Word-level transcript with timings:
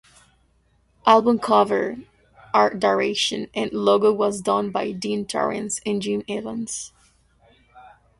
Album 1.05 1.37
cover, 1.37 1.95
art 2.55 2.79
direction 2.79 3.47
and 3.53 3.71
logo 3.71 4.11
was 4.11 4.41
done 4.41 4.71
by 4.71 4.91
Dean 4.91 5.27
Torrence 5.27 5.79
and 5.85 6.01
Jim 6.01 6.23
Evans. 6.27 6.91